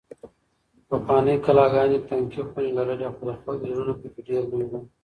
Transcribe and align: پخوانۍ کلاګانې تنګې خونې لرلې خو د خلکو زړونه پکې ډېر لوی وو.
پخوانۍ 0.87 1.35
کلاګانې 1.45 1.99
تنګې 2.07 2.41
خونې 2.49 2.71
لرلې 2.77 3.07
خو 3.15 3.21
د 3.27 3.31
خلکو 3.41 3.61
زړونه 3.77 3.93
پکې 4.01 4.21
ډېر 4.27 4.41
لوی 4.51 4.65
وو. 4.69 4.79